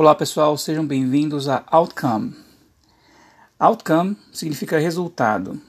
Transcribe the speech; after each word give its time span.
Olá 0.00 0.14
pessoal, 0.14 0.56
sejam 0.56 0.86
bem-vindos 0.86 1.48
a 1.48 1.64
Outcome. 1.66 2.32
Outcome 3.58 4.16
significa 4.32 4.78
resultado. 4.78 5.60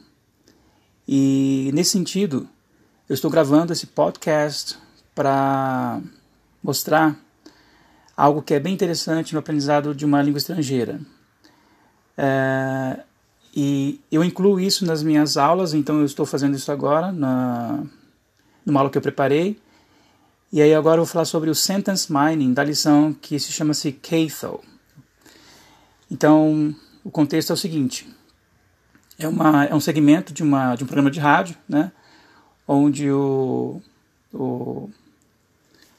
E 1.08 1.72
nesse 1.74 1.90
sentido, 1.90 2.48
eu 3.10 3.16
estou 3.16 3.32
gravando 3.32 3.74
esse 3.74 3.88
podcast 3.88 4.78
para 5.16 6.00
mostrar 6.62 7.20
algo 8.16 8.44
que 8.44 8.54
é 8.54 8.60
bem 8.60 8.72
interessante 8.72 9.34
no 9.34 9.40
aprendizado 9.40 9.96
de 9.96 10.06
uma 10.06 10.22
língua 10.22 10.38
estrangeira. 10.38 11.02
É, 12.16 13.00
e 13.56 14.00
eu 14.12 14.24
incluo 14.24 14.60
isso 14.60 14.86
nas 14.86 15.02
minhas 15.02 15.38
aulas, 15.38 15.74
então 15.74 15.98
eu 15.98 16.06
estou 16.06 16.24
fazendo 16.24 16.56
isso 16.56 16.72
agora, 16.72 17.12
na, 17.12 17.84
numa 18.64 18.82
aula 18.82 18.92
que 18.92 18.98
eu 19.00 19.02
preparei. 19.02 19.60
E 20.52 20.64
aí 20.64 20.74
agora 20.74 21.00
eu 21.00 21.06
vou 21.06 21.12
falar 21.12 21.26
sobre 21.26 21.50
o 21.50 21.56
sentence 21.56 22.12
mining 22.12 22.54
da 22.54 22.64
lição 22.64 23.14
que 23.14 23.40
se 23.40 23.52
chama-se 23.52 23.92
Catho. 23.92 24.60
Então, 26.10 26.76
o 27.04 27.12
contexto 27.12 27.52
é 27.52 27.54
o 27.54 27.58
seguinte: 27.58 28.10
é, 29.20 29.28
uma, 29.28 29.66
é 29.66 29.76
um 29.76 29.80
segmento 29.80 30.34
de, 30.34 30.42
uma, 30.42 30.76
de 30.76 30.84
um 30.84 30.88
programa 30.88 31.12
de 31.12 31.20
rádio, 31.20 31.56
né, 31.68 31.92
onde 32.68 33.12
o, 33.12 33.80
o, 34.34 34.90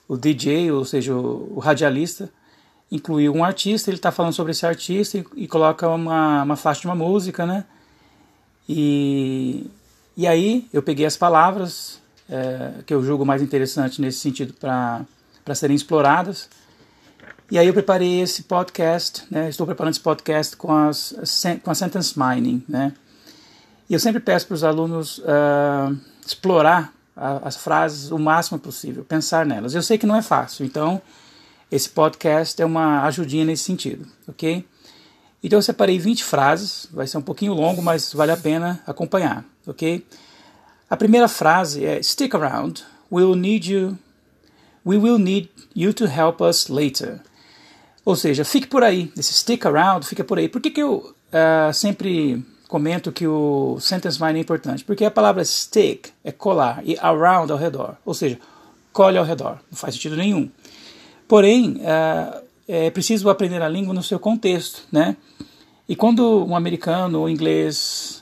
o 0.08 0.16
DJ, 0.16 0.72
ou 0.72 0.84
seja, 0.84 1.14
o, 1.14 1.56
o 1.56 1.60
radialista, 1.60 2.28
incluiu 2.90 3.32
um 3.32 3.44
artista, 3.44 3.88
ele 3.88 3.98
está 3.98 4.10
falando 4.10 4.32
sobre 4.32 4.50
esse 4.50 4.66
artista 4.66 5.16
e, 5.16 5.24
e, 5.36 5.46
coloca 5.46 5.88
uma, 5.88 6.42
uma 6.42 6.56
faixa 6.56 6.80
de 6.80 6.88
uma 6.88 6.96
música, 6.96 7.46
né? 7.46 7.64
E, 8.68 9.70
e 10.16 10.26
aí 10.26 10.68
eu 10.72 10.82
peguei 10.82 11.06
as 11.06 11.16
palavras 11.16 11.99
é, 12.30 12.82
que 12.86 12.94
eu 12.94 13.02
julgo 13.04 13.26
mais 13.26 13.42
interessante 13.42 14.00
nesse 14.00 14.20
sentido 14.20 14.54
para 14.54 15.04
serem 15.54 15.74
exploradas. 15.74 16.48
E 17.50 17.58
aí 17.58 17.66
eu 17.66 17.72
preparei 17.72 18.20
esse 18.20 18.44
podcast, 18.44 19.24
né? 19.28 19.48
Estou 19.48 19.66
preparando 19.66 19.92
esse 19.92 20.00
podcast 20.00 20.56
com, 20.56 20.72
as, 20.72 21.12
com 21.64 21.70
a 21.70 21.74
sentence 21.74 22.16
mining, 22.16 22.62
né? 22.68 22.92
E 23.88 23.94
eu 23.94 23.98
sempre 23.98 24.20
peço 24.20 24.46
para 24.46 24.54
os 24.54 24.62
alunos 24.62 25.18
uh, 25.18 25.98
explorar 26.24 26.94
a, 27.16 27.48
as 27.48 27.56
frases 27.56 28.12
o 28.12 28.18
máximo 28.18 28.56
possível, 28.56 29.04
pensar 29.04 29.44
nelas. 29.44 29.74
Eu 29.74 29.82
sei 29.82 29.98
que 29.98 30.06
não 30.06 30.14
é 30.14 30.22
fácil, 30.22 30.64
então 30.64 31.02
esse 31.70 31.88
podcast 31.88 32.62
é 32.62 32.64
uma 32.64 33.02
ajudinha 33.02 33.44
nesse 33.44 33.64
sentido, 33.64 34.06
ok? 34.28 34.64
Então 35.42 35.58
eu 35.58 35.62
separei 35.62 35.98
20 35.98 36.22
frases, 36.22 36.86
vai 36.92 37.08
ser 37.08 37.18
um 37.18 37.22
pouquinho 37.22 37.52
longo, 37.52 37.82
mas 37.82 38.12
vale 38.12 38.30
a 38.30 38.36
pena 38.36 38.80
acompanhar, 38.86 39.44
ok? 39.66 40.06
A 40.90 40.96
primeira 40.96 41.28
frase 41.28 41.84
é 41.84 42.02
Stick 42.02 42.34
around, 42.34 42.82
we'll 43.12 43.36
need 43.36 43.70
you, 43.72 43.96
we 44.84 44.96
will 44.96 45.20
need 45.20 45.48
you 45.72 45.92
to 45.92 46.06
help 46.06 46.40
us 46.40 46.68
later. 46.68 47.20
Ou 48.04 48.16
seja, 48.16 48.44
fique 48.44 48.66
por 48.66 48.82
aí, 48.82 49.12
esse 49.16 49.32
stick 49.32 49.64
around 49.66 50.04
fica 50.04 50.24
por 50.24 50.36
aí. 50.36 50.48
Por 50.48 50.60
que, 50.60 50.68
que 50.68 50.82
eu 50.82 51.14
uh, 51.28 51.72
sempre 51.72 52.44
comento 52.66 53.12
que 53.12 53.24
o 53.24 53.78
sentence 53.78 54.20
mining 54.20 54.38
é 54.38 54.42
importante? 54.42 54.82
Porque 54.82 55.04
a 55.04 55.10
palavra 55.12 55.44
stick 55.44 56.08
é 56.24 56.32
colar 56.32 56.82
e 56.84 56.98
around 56.98 57.52
ao 57.52 57.58
redor, 57.58 57.96
ou 58.04 58.12
seja, 58.12 58.36
colhe 58.92 59.16
ao 59.16 59.24
redor, 59.24 59.60
não 59.70 59.78
faz 59.78 59.94
sentido 59.94 60.16
nenhum. 60.16 60.50
Porém, 61.28 61.76
uh, 61.76 62.42
é 62.66 62.90
preciso 62.90 63.30
aprender 63.30 63.62
a 63.62 63.68
língua 63.68 63.94
no 63.94 64.02
seu 64.02 64.18
contexto, 64.18 64.82
né? 64.90 65.16
E 65.88 65.94
quando 65.94 66.44
um 66.44 66.56
americano 66.56 67.20
ou 67.20 67.28
inglês 67.28 68.19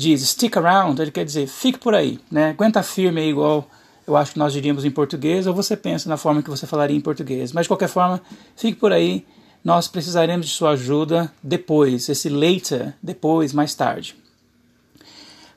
diz 0.00 0.26
stick 0.26 0.56
around, 0.56 1.00
ele 1.00 1.10
quer 1.10 1.24
dizer 1.24 1.46
fique 1.46 1.78
por 1.78 1.94
aí, 1.94 2.18
né? 2.30 2.50
Aguenta 2.50 2.82
firme 2.82 3.20
aí, 3.20 3.28
igual 3.28 3.68
eu 4.06 4.16
acho 4.16 4.32
que 4.32 4.38
nós 4.38 4.52
diríamos 4.52 4.84
em 4.84 4.90
português, 4.90 5.46
ou 5.46 5.54
você 5.54 5.76
pensa 5.76 6.08
na 6.08 6.16
forma 6.16 6.42
que 6.42 6.48
você 6.48 6.66
falaria 6.66 6.96
em 6.96 7.00
português. 7.00 7.52
Mas 7.52 7.64
de 7.64 7.68
qualquer 7.68 7.88
forma, 7.88 8.20
fique 8.56 8.78
por 8.80 8.92
aí, 8.92 9.26
nós 9.62 9.86
precisaremos 9.88 10.46
de 10.46 10.52
sua 10.52 10.70
ajuda 10.70 11.30
depois, 11.42 12.08
esse 12.08 12.30
later, 12.30 12.94
depois, 13.02 13.52
mais 13.52 13.74
tarde. 13.74 14.16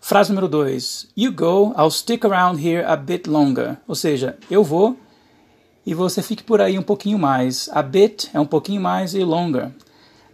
Frase 0.01 0.29
número 0.31 0.49
2. 0.49 1.07
You 1.15 1.31
go, 1.31 1.73
I'll 1.77 1.89
stick 1.89 2.25
around 2.25 2.61
here 2.61 2.85
a 2.85 2.97
bit 2.97 3.29
longer. 3.29 3.77
Ou 3.87 3.95
seja, 3.95 4.37
eu 4.51 4.61
vou 4.61 4.97
e 5.85 5.93
você 5.93 6.21
fique 6.21 6.43
por 6.43 6.59
aí 6.59 6.77
um 6.77 6.83
pouquinho 6.83 7.17
mais. 7.17 7.69
A 7.71 7.81
bit 7.81 8.29
é 8.33 8.39
um 8.39 8.45
pouquinho 8.45 8.81
mais 8.81 9.13
e 9.13 9.23
longer. 9.23 9.71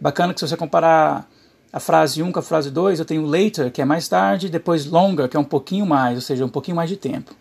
Bacana 0.00 0.34
que 0.34 0.40
se 0.40 0.48
você 0.48 0.56
comparar 0.56 1.29
a 1.72 1.78
frase 1.78 2.22
1 2.22 2.26
um 2.26 2.32
com 2.32 2.38
a 2.38 2.42
frase 2.42 2.70
2, 2.70 2.98
eu 2.98 3.04
tenho 3.04 3.24
later, 3.24 3.70
que 3.70 3.80
é 3.80 3.84
mais 3.84 4.08
tarde, 4.08 4.48
depois 4.48 4.86
longer, 4.86 5.28
que 5.28 5.36
é 5.36 5.40
um 5.40 5.44
pouquinho 5.44 5.86
mais, 5.86 6.16
ou 6.16 6.20
seja, 6.20 6.44
um 6.44 6.48
pouquinho 6.48 6.76
mais 6.76 6.88
de 6.88 6.96
tempo. 6.96 7.34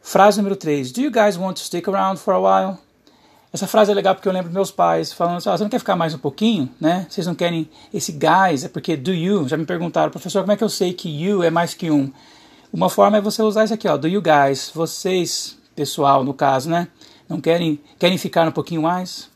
Frase 0.00 0.38
número 0.38 0.56
3. 0.56 0.92
Do 0.92 1.00
you 1.00 1.10
guys 1.10 1.36
want 1.36 1.56
to 1.56 1.64
stick 1.64 1.88
around 1.88 2.20
for 2.20 2.34
a 2.34 2.38
while? 2.38 2.78
Essa 3.52 3.66
frase 3.66 3.90
é 3.90 3.94
legal 3.94 4.14
porque 4.14 4.26
eu 4.26 4.32
lembro 4.32 4.50
meus 4.50 4.70
pais 4.70 5.12
falando 5.12 5.36
assim, 5.36 5.50
ah, 5.50 5.56
você 5.56 5.62
não 5.62 5.70
quer 5.70 5.78
ficar 5.78 5.94
mais 5.94 6.14
um 6.14 6.18
pouquinho, 6.18 6.70
né? 6.80 7.06
Vocês 7.08 7.26
não 7.26 7.34
querem 7.34 7.68
esse 7.92 8.12
guys, 8.12 8.64
é 8.64 8.68
porque 8.68 8.96
do 8.96 9.12
you, 9.12 9.46
já 9.46 9.58
me 9.58 9.66
perguntaram, 9.66 10.10
professor, 10.10 10.40
como 10.40 10.52
é 10.52 10.56
que 10.56 10.64
eu 10.64 10.70
sei 10.70 10.94
que 10.94 11.08
you 11.08 11.42
é 11.42 11.50
mais 11.50 11.74
que 11.74 11.90
um? 11.90 12.10
Uma 12.72 12.88
forma 12.88 13.18
é 13.18 13.20
você 13.20 13.42
usar 13.42 13.64
isso 13.64 13.74
aqui, 13.74 13.86
ó, 13.86 13.98
do 13.98 14.08
you 14.08 14.22
guys, 14.22 14.70
vocês, 14.74 15.58
pessoal, 15.76 16.24
no 16.24 16.32
caso, 16.32 16.70
né? 16.70 16.88
Não 17.28 17.40
querem, 17.40 17.78
querem 17.98 18.16
ficar 18.16 18.48
um 18.48 18.52
pouquinho 18.52 18.82
mais? 18.82 19.28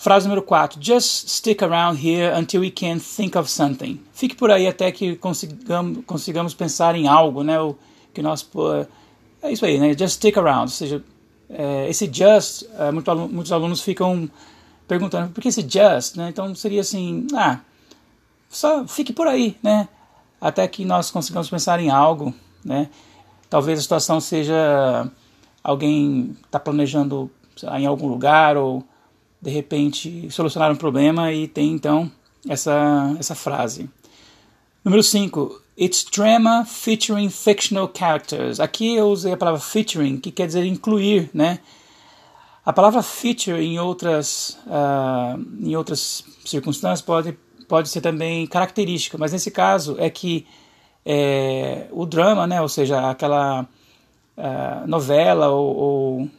Frase 0.00 0.26
número 0.26 0.40
4. 0.40 0.78
Just 0.80 1.28
stick 1.28 1.62
around 1.62 1.98
here 2.02 2.34
until 2.34 2.62
we 2.62 2.70
can 2.70 2.98
think 2.98 3.36
of 3.36 3.50
something. 3.50 4.00
Fique 4.14 4.34
por 4.34 4.50
aí 4.50 4.66
até 4.66 4.90
que 4.90 5.14
consigamos, 5.16 6.02
consigamos 6.06 6.54
pensar 6.54 6.94
em 6.94 7.06
algo, 7.06 7.42
né? 7.42 7.60
O 7.60 7.76
que 8.14 8.22
nós... 8.22 8.48
É 9.42 9.52
isso 9.52 9.66
aí, 9.66 9.78
né? 9.78 9.92
Just 9.92 10.14
stick 10.14 10.38
around, 10.38 10.62
ou 10.62 10.68
seja, 10.68 11.04
é, 11.50 11.86
esse 11.90 12.10
just, 12.10 12.64
é, 12.78 12.90
muito 12.90 13.14
muitos 13.28 13.52
alunos 13.52 13.82
ficam 13.82 14.30
perguntando 14.88 15.32
por 15.34 15.42
que 15.42 15.48
esse 15.48 15.60
just, 15.60 16.16
né? 16.16 16.30
Então 16.30 16.54
seria 16.54 16.80
assim, 16.80 17.26
ah, 17.34 17.60
só 18.48 18.86
fique 18.88 19.12
por 19.12 19.26
aí, 19.26 19.54
né? 19.62 19.86
Até 20.40 20.66
que 20.66 20.82
nós 20.82 21.10
consigamos 21.10 21.50
pensar 21.50 21.78
em 21.78 21.90
algo, 21.90 22.32
né? 22.64 22.88
Talvez 23.50 23.78
a 23.78 23.82
situação 23.82 24.18
seja 24.18 25.06
alguém 25.62 26.34
está 26.46 26.58
planejando 26.58 27.30
lá, 27.62 27.78
em 27.78 27.84
algum 27.84 28.08
lugar 28.08 28.56
ou 28.56 28.82
de 29.40 29.50
repente 29.50 30.30
solucionar 30.30 30.70
um 30.70 30.76
problema 30.76 31.32
e 31.32 31.48
tem 31.48 31.72
então 31.72 32.10
essa, 32.48 33.14
essa 33.18 33.34
frase. 33.34 33.88
Número 34.84 35.02
5. 35.02 35.62
It's 35.78 36.04
drama 36.04 36.64
featuring 36.64 37.30
fictional 37.30 37.90
characters. 37.96 38.60
Aqui 38.60 38.94
eu 38.94 39.08
usei 39.08 39.32
a 39.32 39.36
palavra 39.36 39.60
featuring, 39.60 40.18
que 40.18 40.30
quer 40.30 40.46
dizer 40.46 40.64
incluir, 40.64 41.30
né? 41.32 41.58
A 42.64 42.72
palavra 42.72 43.02
feature 43.02 43.58
em 43.58 43.78
outras, 43.78 44.58
uh, 44.66 45.66
em 45.66 45.74
outras 45.74 46.24
circunstâncias 46.44 47.00
pode, 47.00 47.32
pode 47.66 47.88
ser 47.88 48.02
também 48.02 48.46
característica, 48.46 49.16
mas 49.16 49.32
nesse 49.32 49.50
caso 49.50 49.96
é 49.98 50.10
que 50.10 50.46
é, 51.04 51.86
o 51.90 52.04
drama, 52.04 52.46
né, 52.46 52.60
ou 52.60 52.68
seja, 52.68 53.10
aquela 53.10 53.62
uh, 53.62 54.86
novela 54.86 55.48
ou, 55.48 55.76
ou, 55.76 56.30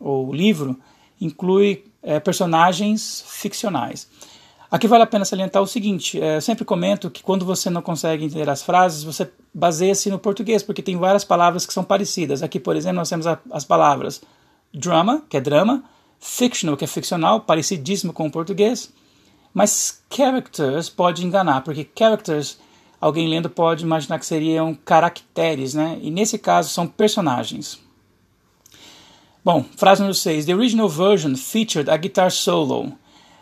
ou, 0.00 0.32
livro, 0.32 0.76
inclui 1.20 1.84
é, 2.06 2.20
personagens 2.20 3.24
ficcionais. 3.26 4.08
Aqui 4.70 4.86
vale 4.86 5.02
a 5.02 5.06
pena 5.06 5.24
salientar 5.24 5.60
o 5.60 5.66
seguinte: 5.66 6.20
é, 6.20 6.36
eu 6.36 6.40
sempre 6.40 6.64
comento 6.64 7.10
que 7.10 7.22
quando 7.22 7.44
você 7.44 7.68
não 7.68 7.82
consegue 7.82 8.24
entender 8.24 8.48
as 8.48 8.62
frases, 8.62 9.02
você 9.02 9.30
baseia-se 9.52 10.08
no 10.08 10.18
português, 10.18 10.62
porque 10.62 10.82
tem 10.82 10.96
várias 10.96 11.24
palavras 11.24 11.66
que 11.66 11.72
são 11.72 11.84
parecidas. 11.84 12.42
Aqui, 12.42 12.60
por 12.60 12.76
exemplo, 12.76 12.96
nós 12.96 13.08
temos 13.08 13.26
a, 13.26 13.38
as 13.50 13.64
palavras 13.64 14.22
drama, 14.72 15.22
que 15.28 15.36
é 15.36 15.40
drama, 15.40 15.84
fictional, 16.20 16.76
que 16.76 16.84
é 16.84 16.88
ficcional, 16.88 17.40
parecidíssimo 17.40 18.12
com 18.12 18.26
o 18.26 18.30
português, 18.30 18.92
mas 19.52 20.02
characters 20.10 20.88
pode 20.88 21.24
enganar, 21.24 21.62
porque 21.62 21.88
characters, 21.96 22.58
alguém 23.00 23.28
lendo 23.28 23.48
pode 23.48 23.84
imaginar 23.84 24.18
que 24.18 24.26
seriam 24.26 24.74
caracteres, 24.74 25.74
né? 25.74 25.98
E 26.02 26.10
nesse 26.10 26.38
caso 26.38 26.70
são 26.70 26.86
personagens. 26.86 27.85
Bom, 29.46 29.64
frase 29.76 30.00
número 30.00 30.12
6. 30.12 30.44
The 30.44 30.54
original 30.56 30.88
version 30.88 31.36
featured 31.36 31.88
a 31.88 31.96
guitar 31.96 32.32
solo. 32.32 32.92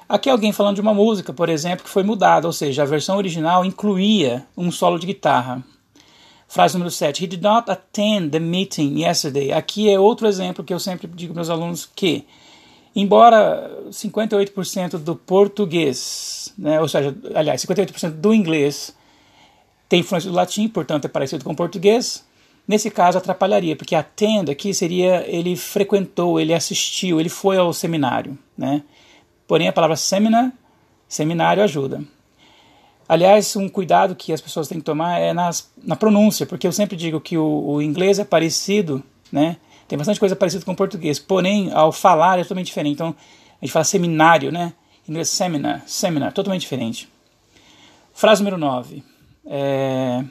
Aqui 0.07 0.29
é 0.29 0.33
alguém 0.33 0.53
falando 0.53 0.75
de 0.75 0.83
uma 0.83 0.93
música, 0.93 1.33
por 1.33 1.49
exemplo, 1.49 1.83
que 1.83 1.89
foi 1.89 2.03
mudada, 2.03 2.47
ou 2.47 2.53
seja, 2.53 2.83
a 2.83 2.85
versão 2.85 3.17
original 3.17 3.65
incluía 3.65 4.47
um 4.55 4.71
solo 4.71 4.99
de 4.99 5.07
guitarra. 5.07 5.65
Frase 6.47 6.75
número 6.75 6.91
7. 6.91 7.25
He 7.25 7.27
did 7.27 7.43
not 7.43 7.71
attend 7.71 8.33
the 8.33 8.39
meeting 8.39 9.01
yesterday. 9.01 9.51
Aqui 9.51 9.89
é 9.89 9.99
outro 9.99 10.27
exemplo 10.27 10.63
que 10.63 10.75
eu 10.75 10.79
sempre 10.79 11.09
digo 11.09 11.33
para 11.33 11.41
meus 11.41 11.49
alunos 11.49 11.87
que, 11.87 12.27
embora 12.95 13.71
58% 13.89 14.99
do 14.99 15.17
português, 15.17 16.53
né, 16.59 16.83
ou 16.83 16.87
seja, 16.87 17.17
aliás, 17.35 17.65
58% 17.65 18.11
do 18.11 18.35
inglês 18.35 18.95
tem 19.89 20.01
influência 20.01 20.29
do 20.29 20.37
latim, 20.37 20.69
portanto 20.69 21.07
é 21.07 21.09
parecido 21.09 21.43
com 21.43 21.53
o 21.53 21.57
português, 21.57 22.27
nesse 22.67 22.91
caso 22.91 23.19
atrapalharia, 23.19 23.77
porque 23.77 23.95
attend 23.95 24.51
aqui 24.51 24.73
seria 24.73 25.25
ele 25.27 25.57
frequentou, 25.57 26.41
ele 26.41 26.55
assistiu, 26.55 27.21
ele 27.21 27.29
foi 27.29 27.57
ao 27.57 27.73
seminário, 27.73 28.39
né? 28.57 28.83
Porém, 29.47 29.69
a 29.69 29.73
palavra 29.73 29.97
seminar, 29.97 30.53
seminário 31.09 31.63
ajuda. 31.63 32.03
Aliás, 33.07 33.55
um 33.55 33.69
cuidado 33.69 34.15
que 34.15 34.33
as 34.33 34.41
pessoas 34.41 34.67
têm 34.67 34.79
que 34.79 34.85
tomar 34.85 35.19
é 35.19 35.33
nas, 35.35 35.71
na 35.83 35.95
pronúncia, 35.95 36.47
porque 36.47 36.67
eu 36.67 36.73
sempre 36.73 36.97
digo 36.97 37.21
que 37.21 37.37
o, 37.37 37.65
o, 37.67 37.83
inglês 37.83 38.19
é 38.19 38.25
parecido, 38.25 39.03
né? 39.31 39.59
Tem 39.87 39.99
bastante 39.99 40.19
coisa 40.19 40.35
parecida 40.35 40.65
com 40.65 40.73
o 40.73 40.77
português, 40.77 41.19
porém, 41.19 41.71
ao 41.73 41.93
falar 41.93 42.39
é 42.39 42.43
totalmente 42.43 42.67
diferente. 42.67 42.95
Então, 42.95 43.15
A 43.61 43.65
gente 43.65 43.73
fala 43.73 43.85
seminário, 43.85 44.51
né? 44.51 44.73
Em 45.07 45.11
inglês, 45.11 45.29
seminar, 45.29 45.83
seminar, 45.87 46.33
totalmente 46.33 46.63
diferente. 46.63 47.07
Frase 48.15 48.43
número 48.43 48.57
9. 48.57 49.05
É... 49.45 50.25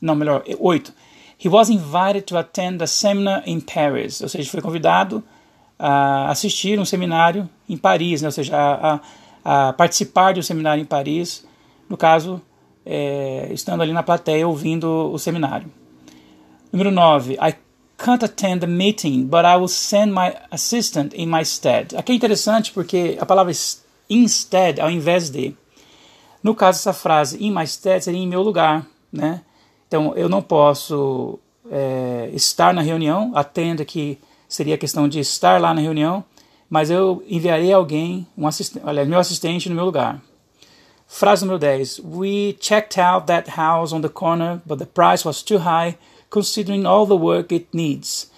Não, 0.00 0.14
melhor, 0.14 0.42
8. 0.58 0.94
He 1.42 1.48
was 1.48 1.70
invited 1.70 2.26
to 2.26 2.38
attend 2.38 2.82
a 2.82 2.86
seminar 2.86 3.42
in 3.46 3.60
Paris. 3.60 4.20
Ou 4.20 4.28
seja, 4.28 4.50
foi 4.50 4.60
convidado 4.60 5.24
a 5.78 6.30
assistir 6.30 6.78
um 6.78 6.84
seminário 6.84 7.48
em 7.66 7.78
Paris, 7.78 8.20
né? 8.20 8.28
ou 8.28 8.32
seja, 8.32 8.54
a, 8.54 9.00
a, 9.42 9.72
participar 9.72 10.34
de 10.34 10.40
um 10.40 10.42
seminário 10.42 10.82
em 10.82 10.84
Paris, 10.84 11.46
no 11.88 11.96
caso, 11.96 12.42
é, 12.84 13.48
estando 13.52 13.82
ali 13.82 13.92
na 13.92 14.02
plateia 14.02 14.46
ouvindo 14.46 15.10
o 15.10 15.18
seminário. 15.18 15.72
Número 16.70 16.90
9. 16.90 17.34
I 17.34 17.54
can't 17.96 18.22
attend 18.22 18.60
the 18.60 18.66
meeting, 18.66 19.24
but 19.24 19.46
I 19.46 19.56
will 19.56 19.68
send 19.68 20.12
my 20.12 20.34
assistant 20.50 21.14
in 21.14 21.26
my 21.26 21.44
stead. 21.44 21.96
Aqui 21.96 22.12
é 22.12 22.14
interessante 22.14 22.70
porque 22.70 23.16
a 23.18 23.24
palavra 23.24 23.52
instead, 24.10 24.78
ao 24.80 24.90
invés 24.90 25.30
de. 25.30 25.56
No 26.42 26.54
caso, 26.54 26.78
essa 26.78 26.92
frase 26.92 27.42
in 27.42 27.50
my 27.50 27.66
stead 27.66 28.04
seria 28.04 28.20
em 28.20 28.28
meu 28.28 28.42
lugar, 28.42 28.86
né? 29.12 29.42
Então, 29.90 30.14
eu 30.14 30.28
não 30.28 30.40
posso 30.40 31.36
é, 31.68 32.30
estar 32.32 32.72
na 32.72 32.80
reunião, 32.80 33.32
atenda 33.34 33.84
que 33.84 34.20
seria 34.48 34.78
questão 34.78 35.08
de 35.08 35.18
estar 35.18 35.60
lá 35.60 35.74
na 35.74 35.80
reunião, 35.80 36.22
mas 36.68 36.90
eu 36.90 37.24
enviarei 37.28 37.72
alguém, 37.72 38.24
um 38.38 38.46
assistente, 38.46 38.86
aliás, 38.86 39.08
meu 39.08 39.18
assistente 39.18 39.68
no 39.68 39.74
meu 39.74 39.84
lugar. 39.84 40.22
Frase 41.08 41.44
número 41.44 41.58
10. 41.58 42.02
We 42.04 42.56
checked 42.60 43.00
out 43.00 43.26
that 43.26 43.50
house 43.50 43.92
on 43.92 44.00
the 44.00 44.08
corner, 44.08 44.62
but 44.64 44.78
the 44.78 44.86
price 44.86 45.26
was 45.26 45.42
too 45.42 45.58
high, 45.58 45.98
considering 46.30 46.86
all 46.86 47.04
the 47.04 47.14
work 47.14 47.52
it 47.52 47.66
needs. 47.72 48.30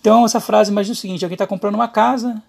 Então, 0.00 0.24
essa 0.24 0.40
frase 0.40 0.70
imagina 0.70 0.94
o 0.94 0.96
seguinte: 0.96 1.22
alguém 1.22 1.34
está 1.34 1.46
comprando 1.46 1.74
uma 1.74 1.86
casa, 1.86 2.42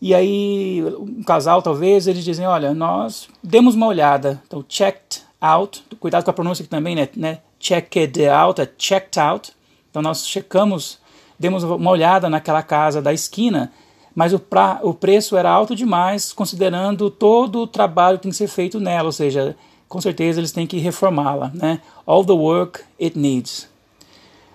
e 0.00 0.14
aí, 0.14 0.80
um 0.96 1.24
casal 1.24 1.60
talvez, 1.60 2.06
eles 2.06 2.22
dizem: 2.22 2.46
Olha, 2.46 2.72
nós 2.72 3.28
demos 3.42 3.74
uma 3.74 3.88
olhada. 3.88 4.40
Então, 4.46 4.64
checked 4.68 5.28
out, 5.40 5.84
cuidado 5.98 6.24
com 6.24 6.30
a 6.30 6.34
pronúncia 6.34 6.62
aqui 6.62 6.70
também, 6.70 6.94
né? 6.94 7.08
né? 7.16 7.38
Checked 7.58 8.26
out, 8.28 8.60
é 8.60 8.68
checked 8.76 9.18
out. 9.18 9.52
Então, 9.90 10.02
nós 10.02 10.26
checamos, 10.26 10.98
demos 11.38 11.62
uma 11.62 11.90
olhada 11.90 12.28
naquela 12.28 12.62
casa 12.62 13.02
da 13.02 13.12
esquina 13.12 13.72
mas 14.14 14.32
o, 14.32 14.38
pra, 14.38 14.80
o 14.82 14.92
preço 14.92 15.36
era 15.36 15.50
alto 15.50 15.74
demais, 15.74 16.32
considerando 16.32 17.10
todo 17.10 17.60
o 17.60 17.66
trabalho 17.66 18.18
que 18.18 18.24
tem 18.24 18.30
que 18.30 18.36
ser 18.36 18.48
feito 18.48 18.80
nela, 18.80 19.06
ou 19.06 19.12
seja, 19.12 19.56
com 19.88 20.00
certeza 20.00 20.40
eles 20.40 20.52
têm 20.52 20.66
que 20.66 20.78
reformá-la. 20.78 21.50
Né? 21.54 21.80
All 22.04 22.24
the 22.24 22.32
work 22.32 22.82
it 23.00 23.18
needs. 23.18 23.68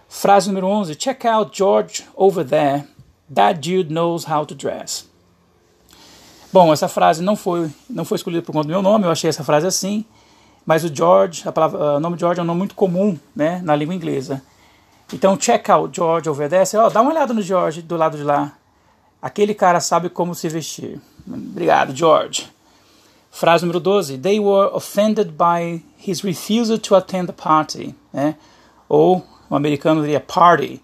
Frase 0.08 0.48
número 0.48 0.68
11. 0.68 0.96
Check 0.96 1.26
out 1.26 1.58
George 1.58 2.06
over 2.16 2.46
there. 2.46 2.84
That 3.34 3.60
dude 3.60 3.92
knows 3.92 4.26
how 4.30 4.46
to 4.46 4.54
dress. 4.54 5.10
Bom, 6.54 6.72
essa 6.72 6.88
frase 6.88 7.22
não 7.22 7.36
foi, 7.36 7.70
não 7.90 8.06
foi 8.06 8.16
escolhida 8.16 8.42
por 8.42 8.54
conta 8.54 8.68
do 8.68 8.72
meu 8.72 8.82
nome, 8.82 9.06
eu 9.06 9.12
achei 9.12 9.30
essa 9.30 9.44
frase 9.44 9.68
assim, 9.68 10.06
mas 10.66 10.84
o 10.84 10.94
George, 10.94 11.48
a 11.48 11.52
palavra, 11.52 11.98
o 11.98 12.00
nome 12.00 12.18
George 12.18 12.40
é 12.40 12.44
um 12.44 12.46
nome 12.46 12.60
muito 12.60 12.76
comum 12.76 13.18
né, 13.36 13.62
na 13.64 13.76
língua 13.76 13.94
inglesa. 13.94 14.42
Então, 15.14 15.38
check 15.38 15.70
out 15.70 15.96
George 15.96 16.28
over 16.28 16.50
ó, 16.76 16.90
dá 16.90 17.02
uma 17.02 17.12
olhada 17.12 17.34
no 17.34 17.42
George 17.42 17.82
do 17.82 17.96
lado 17.96 18.18
de 18.18 18.24
lá. 18.24 18.54
Aquele 19.22 19.54
cara 19.54 19.80
sabe 19.80 20.10
como 20.10 20.34
se 20.34 20.50
vestir. 20.50 21.00
Obrigado, 21.28 21.96
George. 21.96 22.52
Frase 23.32 23.66
número 23.66 23.80
12. 23.80 24.18
They 24.18 24.40
were 24.40 24.70
offended 24.74 25.34
by 25.34 25.84
his 25.98 26.22
refusal 26.22 26.80
to 26.80 26.96
attend 26.96 27.28
the 27.28 27.34
party. 27.34 27.94
Né? 28.12 28.36
Ou, 28.90 29.24
o 29.50 29.56
americano 29.56 30.02
diria 30.02 30.20
party. 30.20 30.82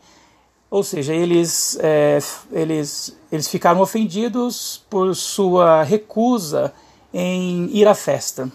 Ou 0.70 0.84
seja, 0.84 1.14
eles, 1.14 1.78
é, 1.82 2.20
eles, 2.52 3.18
eles 3.32 3.48
ficaram 3.48 3.82
ofendidos 3.82 4.84
por 4.90 5.16
sua 5.16 5.84
recusa 5.84 6.74
em 7.14 7.70
ir 7.76 7.88
à 7.88 7.96
festa. 7.96 8.52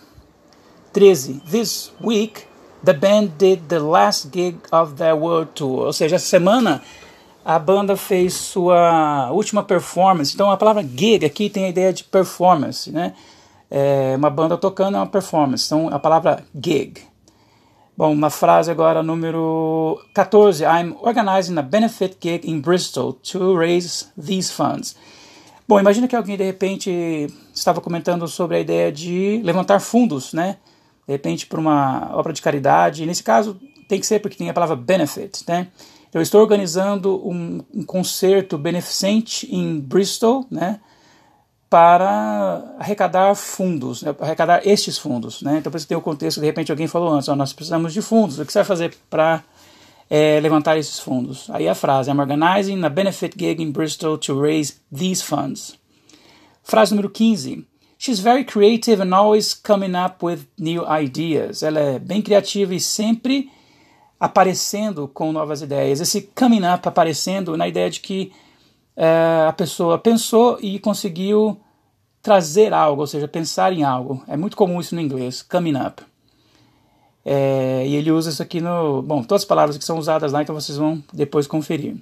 13. 0.97 1.43
This 1.45 1.93
week, 2.01 2.47
the 2.83 2.95
band 2.95 3.37
did 3.37 3.69
the 3.69 3.79
last 3.79 4.31
gig 4.31 4.57
of 4.73 4.95
their 4.95 5.15
world 5.15 5.51
tour. 5.55 5.85
Ou 5.85 5.93
seja, 5.93 6.17
essa 6.17 6.25
semana 6.25 6.81
a 7.45 7.59
banda 7.59 7.99
fez 7.99 8.33
sua 8.33 9.31
última 9.31 9.63
performance. 9.63 10.33
Então 10.33 10.51
a 10.51 10.57
palavra 10.57 10.83
gig 10.83 11.27
aqui 11.27 11.51
tem 11.51 11.67
a 11.67 11.69
ideia 11.69 11.93
de 11.93 12.03
performance, 12.03 12.91
né? 12.91 13.13
É 13.71 14.15
uma 14.17 14.31
banda 14.31 14.57
tocando 14.57 14.97
é 14.97 14.99
uma 14.99 15.07
performance. 15.07 15.67
Então 15.67 15.89
a 15.93 15.99
palavra 15.99 16.43
gig. 16.55 17.03
Bom, 17.95 18.11
uma 18.11 18.31
frase 18.31 18.71
agora 18.71 19.03
número 19.03 20.01
14. 20.15 20.65
I'm 20.65 20.97
organizing 21.03 21.59
a 21.59 21.63
benefit 21.63 22.17
gig 22.23 22.51
in 22.51 22.63
Bristol 22.63 23.13
to 23.13 23.55
raise 23.55 24.07
these 24.19 24.51
funds. 24.51 24.97
Bom, 25.69 25.79
imagina 25.79 26.09
que 26.09 26.17
alguém 26.17 26.39
de 26.39 26.45
repente 26.45 27.27
estava 27.53 27.83
comentando 27.83 28.27
sobre 28.27 28.57
a 28.57 28.61
ideia 28.61 28.91
de 28.91 29.43
levantar 29.45 29.79
fundos, 29.79 30.33
né? 30.33 30.57
De 31.07 31.13
repente 31.13 31.47
para 31.47 31.61
uma 31.61 32.11
obra 32.15 32.33
de 32.33 32.43
caridade. 32.43 33.07
Nesse 33.07 33.23
caso 33.23 33.61
tem 33.89 34.01
que 34.01 34.07
ser 34.07 34.21
porque 34.21 34.37
tem 34.37 34.51
a 34.51 34.55
palavra 34.55 34.77
benefit, 34.77 35.45
né? 35.47 35.69
Eu 36.13 36.23
estou 36.23 36.41
organizando 36.41 37.17
um, 37.29 37.63
um 37.75 37.83
concerto 37.83 38.57
beneficente 38.57 39.55
em 39.55 39.79
Bristol, 39.79 40.47
né? 40.51 40.81
para 41.69 42.77
arrecadar 42.79 43.35
fundos, 43.35 44.03
né, 44.03 44.15
arrecadar 44.21 44.67
estes 44.67 44.99
fundos. 44.99 45.43
Né? 45.43 45.59
Então, 45.59 45.71
para 45.71 45.79
você 45.79 45.87
ter 45.87 45.97
o 45.97 46.01
contexto, 46.01 46.41
de 46.41 46.47
repente 46.47 46.71
alguém 46.71 46.87
falou 46.87 47.13
antes, 47.13 47.29
nós 47.29 47.53
precisamos 47.53 47.93
de 47.93 48.01
fundos, 48.01 48.39
o 48.39 48.47
que 48.47 48.53
você 48.53 48.61
vai 48.61 48.65
fazer 48.65 48.97
para 49.11 49.43
é, 50.09 50.39
levantar 50.41 50.79
esses 50.79 50.99
fundos? 50.99 51.51
Aí 51.51 51.69
a 51.69 51.75
frase, 51.75 52.11
I'm 52.11 52.21
organizing 52.21 52.85
a 52.85 52.89
benefit 52.89 53.37
gig 53.37 53.63
in 53.63 53.73
Bristol 53.73 54.17
to 54.19 54.41
raise 54.41 54.77
these 54.95 55.23
funds. 55.23 55.77
Frase 56.63 56.93
número 56.93 57.11
15. 57.11 57.67
She's 57.99 58.21
very 58.21 58.45
creative 58.45 59.03
and 59.03 59.15
always 59.15 59.55
coming 59.55 59.95
up 59.97 60.25
with 60.25 60.47
new 60.59 60.85
ideas. 60.87 61.63
Ela 61.63 61.81
é 61.81 61.99
bem 61.99 62.21
criativa 62.21 62.75
e 62.75 62.81
sempre 62.81 63.51
aparecendo 64.19 65.09
com 65.09 65.33
novas 65.33 65.63
ideias, 65.63 66.01
esse 66.01 66.23
coming 66.35 66.65
up 66.65 66.89
aparecendo 66.89 67.57
na 67.57 67.69
ideia 67.69 67.91
de 67.91 68.01
que 68.01 68.33
é, 68.97 69.47
a 69.47 69.53
pessoa 69.53 69.99
pensou 69.99 70.59
e 70.61 70.79
conseguiu 70.79 71.61
trazer 72.23 72.73
algo, 72.73 73.03
ou 73.03 73.07
seja, 73.07 73.29
pensar 73.29 73.73
em 73.73 73.85
algo. 73.85 74.23
É 74.27 74.37
muito 74.37 74.57
comum 74.57 74.81
isso 74.81 74.95
no 74.95 75.01
inglês, 75.01 75.43
coming 75.43 75.77
up. 75.77 76.03
É, 77.25 77.85
e 77.87 77.95
ele 77.95 78.11
usa 78.11 78.31
isso 78.31 78.43
aqui 78.43 78.61
no. 78.61 79.03
Bom, 79.03 79.23
todas 79.23 79.43
as 79.43 79.47
palavras 79.47 79.77
que 79.77 79.85
são 79.85 79.99
usadas 79.99 80.33
lá, 80.33 80.43
então 80.43 80.55
vocês 80.55 80.79
vão 80.79 81.03
depois 81.13 81.47
conferir. 81.47 81.97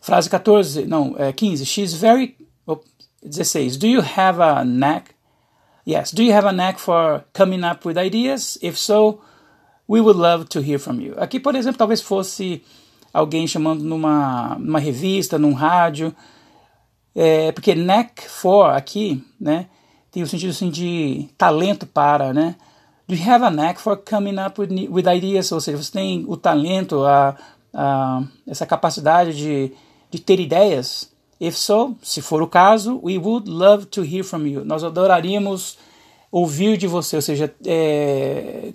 Frase 0.00 0.30
14, 0.30 0.86
não, 0.86 1.14
é 1.18 1.32
15. 1.32 1.66
She's 1.66 1.92
very. 1.94 2.36
Oh, 2.64 2.78
16. 3.28 3.76
Do 3.76 3.86
you 3.86 4.00
have 4.00 4.40
a 4.40 4.64
knack? 4.64 5.14
Yes. 5.84 6.12
Do 6.12 6.22
you 6.22 6.32
have 6.32 6.46
a 6.46 6.52
knack 6.52 6.78
for 6.78 7.24
coming 7.32 7.64
up 7.64 7.84
with 7.84 7.96
ideas? 7.96 8.58
If 8.62 8.76
so, 8.76 9.20
We 9.88 10.00
would 10.00 10.16
love 10.16 10.48
to 10.48 10.60
hear 10.60 10.78
from 10.78 11.00
you. 11.00 11.14
Aqui, 11.16 11.38
por 11.38 11.54
exemplo, 11.54 11.78
talvez 11.78 12.02
fosse 12.02 12.62
alguém 13.12 13.46
chamando 13.46 13.84
numa, 13.84 14.56
numa 14.58 14.80
revista, 14.80 15.38
num 15.38 15.52
rádio, 15.52 16.14
é, 17.14 17.52
porque 17.52 17.74
neck 17.74 18.28
for 18.28 18.70
aqui, 18.70 19.24
né, 19.40 19.66
tem 20.10 20.22
o 20.22 20.26
sentido 20.26 20.50
assim 20.50 20.70
de 20.70 21.28
talento 21.38 21.86
para, 21.86 22.34
né? 22.34 22.56
Do 23.06 23.14
you 23.14 23.30
have 23.30 23.44
a 23.44 23.50
knack 23.50 23.80
for 23.80 23.96
coming 23.96 24.36
up 24.44 24.60
with, 24.60 24.88
with 24.90 25.04
ideas? 25.06 25.52
Ou 25.52 25.60
seja, 25.60 25.80
você 25.80 25.92
tem 25.92 26.24
o 26.26 26.36
talento, 26.36 27.04
a, 27.04 27.36
a, 27.72 28.24
essa 28.44 28.66
capacidade 28.66 29.36
de, 29.36 29.72
de 30.10 30.18
ter 30.18 30.40
ideias? 30.40 31.12
If 31.40 31.56
so, 31.56 31.96
se 32.02 32.22
for 32.22 32.42
o 32.42 32.46
caso, 32.46 33.00
we 33.02 33.18
would 33.18 33.48
love 33.48 33.86
to 33.86 34.02
hear 34.02 34.24
from 34.24 34.46
you. 34.46 34.64
Nós 34.64 34.82
adoraríamos 34.82 35.76
ouvir 36.30 36.76
de 36.76 36.86
você, 36.86 37.16
ou 37.16 37.22
seja, 37.22 37.54
é, 37.64 38.72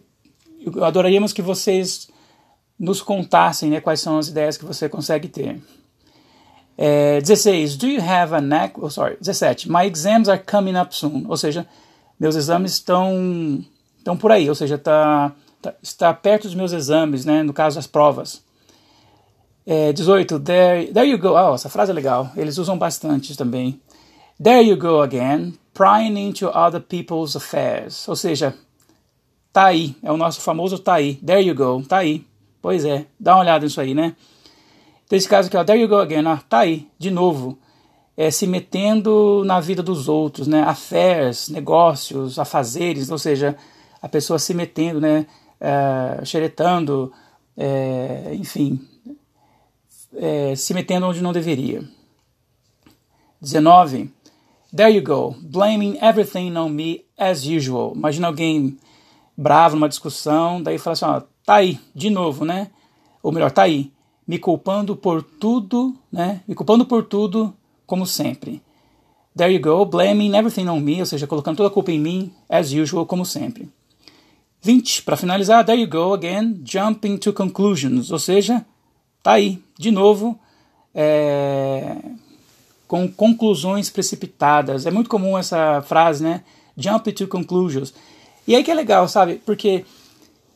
adoraríamos 0.82 1.34
que 1.34 1.42
vocês 1.42 2.08
nos 2.80 3.02
contassem 3.02 3.70
né, 3.70 3.80
quais 3.80 4.00
são 4.00 4.18
as 4.18 4.28
ideias 4.28 4.58
que 4.58 4.66
você 4.66 4.88
consegue 4.90 5.28
ter. 5.28 5.62
É, 6.78 7.22
16. 7.22 7.78
Do 7.78 7.88
you 7.88 8.02
have 8.02 8.34
a 8.34 8.42
knack? 8.42 8.74
Oh, 8.80 8.90
sorry. 8.90 9.18
17. 9.22 9.70
My 9.70 9.86
exams 9.86 10.28
are 10.28 10.42
coming 10.42 10.76
up 10.76 10.96
soon. 10.96 11.26
Ou 11.28 11.38
seja, 11.38 11.68
meus 12.20 12.36
exames 12.36 12.74
estão 12.74 13.64
estão 14.00 14.18
por 14.18 14.32
aí. 14.32 14.50
Ou 14.50 14.56
seja, 14.56 14.80
tá, 14.80 15.32
tá, 15.62 15.76
está 15.82 16.12
perto 16.12 16.44
dos 16.44 16.56
meus 16.56 16.72
exames, 16.72 17.24
né? 17.24 17.44
No 17.44 17.54
caso, 17.54 17.78
as 17.78 17.86
provas. 17.86 18.44
É, 19.66 19.94
18. 19.94 20.40
There, 20.40 20.94
there 20.94 21.10
you 21.10 21.18
go. 21.18 21.34
Oh, 21.34 21.56
essa 21.56 21.70
frase 21.70 21.92
é 21.92 21.94
legal. 21.94 22.32
Eles 22.36 22.58
usam 22.58 22.78
bastante 22.78 23.38
também. 23.38 23.80
There 24.42 24.62
you 24.68 24.76
go 24.76 25.02
again, 25.02 25.54
prying 25.74 26.18
into 26.18 26.48
other 26.48 26.82
people's 26.82 27.36
affairs. 27.36 28.08
Ou 28.08 28.16
seja, 28.16 28.56
Tá 29.52 29.66
aí, 29.66 29.98
é 30.02 30.10
o 30.10 30.16
nosso 30.16 30.40
famoso 30.40 30.80
tá 30.80 30.94
aí. 30.94 31.16
There 31.16 31.42
you 31.42 31.54
go, 31.54 31.84
tá 31.86 31.98
aí. 31.98 32.26
Pois 32.62 32.86
é, 32.86 33.06
dá 33.20 33.36
uma 33.36 33.42
olhada 33.42 33.66
nisso 33.66 33.82
aí, 33.82 33.94
né? 33.94 34.16
Então, 35.06 35.18
esse 35.18 35.28
caso 35.28 35.50
aqui, 35.50 35.58
ó, 35.58 35.64
there 35.64 35.82
you 35.82 35.90
go 35.90 35.98
again, 35.98 36.26
ó, 36.26 36.38
tá 36.38 36.60
aí, 36.60 36.88
de 36.98 37.12
novo. 37.12 37.58
É, 38.16 38.32
se 38.32 38.48
metendo 38.48 39.44
na 39.46 39.60
vida 39.60 39.84
dos 39.84 40.08
outros, 40.08 40.48
né? 40.48 40.62
Affairs, 40.64 41.50
negócios, 41.50 42.40
afazeres, 42.40 43.12
ou 43.12 43.18
seja, 43.18 43.58
a 44.02 44.08
pessoa 44.08 44.40
se 44.40 44.54
metendo, 44.54 45.02
né? 45.02 45.26
É, 45.60 46.24
xeretando, 46.24 47.12
é, 47.58 48.32
enfim, 48.36 48.80
é, 50.16 50.56
se 50.56 50.74
metendo 50.74 51.08
onde 51.08 51.22
não 51.22 51.34
deveria. 51.34 51.84
19. 53.42 54.12
There 54.74 54.90
you 54.90 55.02
go, 55.02 55.36
blaming 55.42 55.98
everything 56.02 56.56
on 56.56 56.70
me 56.70 57.04
as 57.18 57.46
usual. 57.46 57.94
Imagina 57.96 58.28
alguém 58.28 58.78
bravo 59.36 59.76
numa 59.76 59.90
discussão, 59.90 60.62
daí 60.62 60.78
fala 60.78 60.94
assim, 60.94 61.06
ó, 61.06 61.22
tá 61.46 61.56
aí, 61.56 61.80
de 61.94 62.10
novo, 62.10 62.46
né? 62.46 62.70
Ou 63.22 63.32
melhor, 63.32 63.52
tá 63.52 63.64
aí, 63.64 63.92
me 64.26 64.38
culpando 64.38 64.96
por 64.96 65.22
tudo, 65.24 65.96
né? 66.12 66.42
Me 66.48 66.56
culpando 66.56 66.86
por 66.86 67.04
tudo, 67.04 67.54
como 67.86 68.06
sempre. 68.06 68.62
There 69.36 69.54
you 69.54 69.62
go, 69.62 69.86
blaming 69.86 70.36
everything 70.36 70.68
on 70.68 70.80
me, 70.80 71.00
ou 71.00 71.06
seja, 71.06 71.28
colocando 71.28 71.58
toda 71.58 71.70
a 71.70 71.72
culpa 71.72 71.92
em 71.92 72.00
mim, 72.00 72.34
as 72.48 72.72
usual, 72.72 73.06
como 73.06 73.26
sempre. 73.26 73.70
20. 74.62 75.04
Para 75.04 75.18
finalizar, 75.18 75.66
there 75.66 75.82
you 75.82 75.88
go 75.88 76.14
again, 76.14 76.62
jumping 76.64 77.18
to 77.18 77.34
conclusions, 77.34 78.12
ou 78.12 78.20
seja, 78.20 78.66
tá 79.22 79.34
aí, 79.34 79.62
de 79.78 79.92
novo, 79.92 80.40
é, 80.94 81.98
com 82.88 83.08
conclusões 83.08 83.90
precipitadas. 83.90 84.86
É 84.86 84.92
muito 84.92 85.10
comum 85.10 85.38
essa 85.38 85.82
frase, 85.82 86.24
né? 86.24 86.44
Jump 86.78 87.12
to 87.14 87.28
conclusions. 87.28 87.94
E 88.48 88.56
aí 88.56 88.64
que 88.64 88.72
é 88.72 88.74
legal, 88.74 89.08
sabe? 89.08 89.42
Porque 89.46 89.86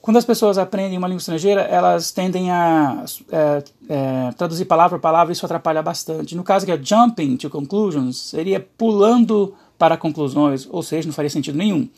quando 0.02 0.18
as 0.18 0.26
pessoas 0.26 0.58
aprendem 0.58 0.98
uma 0.98 1.08
língua 1.08 1.20
estrangeira, 1.20 1.62
elas 1.62 2.12
tendem 2.12 2.52
a 2.52 3.06
é, 3.32 3.64
é, 3.90 4.32
traduzir 4.38 4.66
palavra 4.66 4.98
por 4.98 5.02
palavra, 5.02 5.34
isso 5.34 5.46
atrapalha 5.46 5.82
bastante. 5.82 6.36
No 6.36 6.44
caso 6.44 6.66
que 6.66 6.72
é 6.72 6.80
jumping 6.80 7.38
to 7.38 7.50
conclusions, 7.50 8.18
seria 8.18 8.60
pulando 8.78 9.56
para 9.80 9.98
conclusões, 9.98 10.68
ou 10.70 10.84
seja, 10.84 11.08
não 11.08 11.14
faria 11.14 11.30
sentido 11.30 11.58
nenhum. 11.58 11.90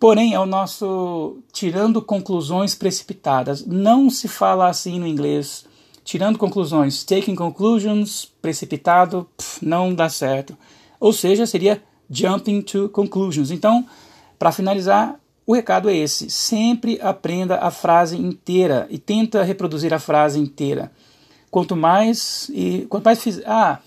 Porém, 0.00 0.34
é 0.34 0.40
o 0.40 0.46
nosso 0.46 1.38
tirando 1.52 2.00
conclusões 2.00 2.74
precipitadas. 2.74 3.64
Não 3.66 4.08
se 4.08 4.26
fala 4.26 4.68
assim 4.68 4.98
no 4.98 5.06
inglês. 5.06 5.66
Tirando 6.04 6.38
conclusões, 6.38 7.02
taking 7.02 7.34
conclusions, 7.34 8.30
precipitado, 8.42 9.26
pff, 9.36 9.64
não 9.64 9.94
dá 9.94 10.08
certo. 10.08 10.56
Ou 11.00 11.12
seja, 11.12 11.46
seria 11.46 11.82
jumping 12.10 12.60
to 12.60 12.88
conclusions. 12.90 13.50
Então, 13.50 13.86
para 14.38 14.52
finalizar, 14.52 15.18
o 15.46 15.54
recado 15.54 15.88
é 15.88 15.96
esse: 15.96 16.30
sempre 16.30 16.98
aprenda 17.00 17.56
a 17.56 17.70
frase 17.70 18.16
inteira 18.16 18.86
e 18.90 18.98
tenta 18.98 19.42
reproduzir 19.42 19.92
a 19.92 19.98
frase 19.98 20.38
inteira. 20.38 20.92
Quanto 21.50 21.76
mais 21.76 22.50
e 22.52 22.86
quanto 22.88 23.04
mais 23.04 23.22
fiz, 23.22 23.40
ah, 23.46 23.78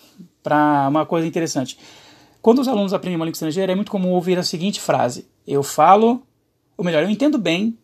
para 0.42 0.88
uma 0.90 1.06
coisa 1.06 1.28
interessante. 1.28 1.78
Quando 2.42 2.60
os 2.60 2.68
alunos 2.68 2.94
aprendem 2.94 3.18
uma 3.18 3.26
língua 3.26 3.36
estrangeira, 3.36 3.72
é 3.72 3.76
muito 3.76 3.92
comum 3.92 4.12
ouvir 4.12 4.40
a 4.40 4.44
seguinte 4.44 4.80
frase: 4.80 5.28
eu 5.46 5.62
falo, 5.62 6.24
ou 6.78 6.86
melhor, 6.86 7.04
eu 7.04 7.10
entendo 7.10 7.38
bem, 7.38 7.78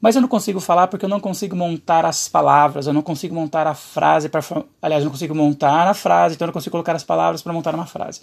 mas 0.00 0.14
eu 0.14 0.20
não 0.20 0.28
consigo 0.28 0.60
falar 0.60 0.88
porque 0.88 1.04
eu 1.04 1.08
não 1.08 1.20
consigo 1.20 1.56
montar 1.56 2.04
as 2.04 2.28
palavras, 2.28 2.86
eu 2.86 2.92
não 2.92 3.02
consigo 3.02 3.34
montar 3.34 3.66
a 3.66 3.74
frase 3.74 4.28
para, 4.28 4.40
aliás, 4.80 5.02
eu 5.02 5.06
não 5.06 5.12
consigo 5.12 5.34
montar 5.34 5.88
a 5.88 5.94
frase, 5.94 6.34
então 6.34 6.46
eu 6.46 6.48
não 6.48 6.52
consigo 6.52 6.72
colocar 6.72 6.94
as 6.94 7.04
palavras 7.04 7.42
para 7.42 7.52
montar 7.52 7.74
uma 7.74 7.86
frase. 7.86 8.20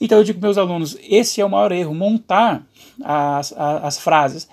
Então 0.00 0.18
eu 0.18 0.24
digo 0.24 0.38
para 0.38 0.48
meus 0.48 0.58
alunos, 0.58 0.96
esse 1.02 1.40
é 1.40 1.44
o 1.44 1.48
maior 1.48 1.72
erro, 1.72 1.94
montar 1.94 2.62
as, 3.02 3.52
as, 3.52 3.84
as 3.84 3.98
frases. 3.98 4.48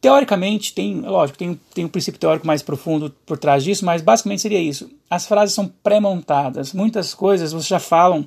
Teoricamente, 0.00 0.72
tem, 0.72 1.02
lógico, 1.02 1.38
tem, 1.38 1.60
tem 1.74 1.84
um 1.84 1.88
princípio 1.88 2.18
teórico 2.18 2.46
mais 2.46 2.62
profundo 2.62 3.14
por 3.26 3.36
trás 3.36 3.62
disso, 3.62 3.84
mas 3.84 4.00
basicamente 4.00 4.40
seria 4.40 4.60
isso. 4.60 4.90
As 5.10 5.26
frases 5.26 5.54
são 5.54 5.68
pré-montadas. 5.82 6.72
Muitas 6.72 7.12
coisas 7.12 7.52
vocês 7.52 7.66
já 7.66 7.78
falam 7.78 8.26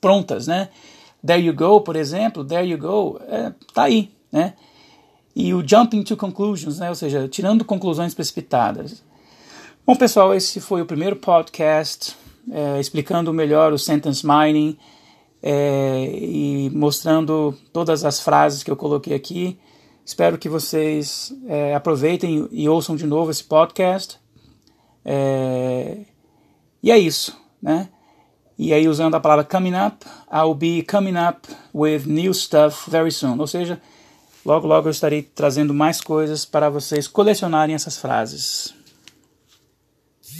prontas, 0.00 0.46
né? 0.46 0.68
There 1.24 1.42
you 1.42 1.52
go, 1.52 1.80
por 1.80 1.96
exemplo, 1.96 2.44
there 2.44 2.64
you 2.64 2.78
go, 2.78 3.20
é, 3.26 3.52
tá 3.74 3.82
aí, 3.82 4.12
né? 4.30 4.54
E 5.38 5.52
o 5.52 5.62
jumping 5.62 6.02
to 6.02 6.16
conclusions, 6.16 6.78
né? 6.78 6.88
Ou 6.88 6.94
seja, 6.94 7.28
tirando 7.28 7.62
conclusões 7.62 8.14
precipitadas. 8.14 9.04
Bom, 9.86 9.94
pessoal, 9.94 10.34
esse 10.34 10.62
foi 10.62 10.80
o 10.80 10.86
primeiro 10.86 11.16
podcast 11.16 12.16
é, 12.50 12.80
explicando 12.80 13.34
melhor 13.34 13.70
o 13.70 13.78
sentence 13.78 14.26
mining 14.26 14.78
é, 15.42 16.10
e 16.10 16.70
mostrando 16.72 17.54
todas 17.70 18.02
as 18.02 18.18
frases 18.18 18.62
que 18.62 18.70
eu 18.70 18.76
coloquei 18.76 19.14
aqui. 19.14 19.58
Espero 20.06 20.38
que 20.38 20.48
vocês 20.48 21.34
é, 21.46 21.74
aproveitem 21.74 22.48
e 22.50 22.66
ouçam 22.66 22.96
de 22.96 23.06
novo 23.06 23.30
esse 23.30 23.44
podcast. 23.44 24.18
É, 25.04 25.98
e 26.82 26.90
é 26.90 26.98
isso, 26.98 27.38
né? 27.60 27.90
E 28.58 28.72
aí, 28.72 28.88
usando 28.88 29.16
a 29.16 29.20
palavra 29.20 29.44
coming 29.44 29.74
up, 29.74 30.06
I'll 30.32 30.54
be 30.54 30.82
coming 30.82 31.16
up 31.18 31.46
with 31.74 32.06
new 32.06 32.32
stuff 32.32 32.90
very 32.90 33.12
soon. 33.12 33.38
Ou 33.38 33.46
seja, 33.46 33.82
logo, 34.46 34.66
logo 34.66 34.86
eu 34.86 34.92
estarei 34.92 35.22
trazendo 35.22 35.74
mais 35.74 36.00
coisas 36.00 36.44
para 36.44 36.70
vocês 36.70 37.08
colecionarem 37.08 37.74
essas 37.74 37.98
frases. 37.98 38.72